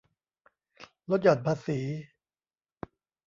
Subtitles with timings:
[1.09, 1.79] ลดหย่อนภาษี